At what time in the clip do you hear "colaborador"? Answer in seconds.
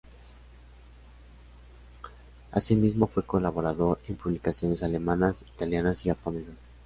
3.23-3.99